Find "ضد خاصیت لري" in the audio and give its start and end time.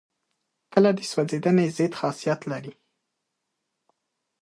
1.75-2.73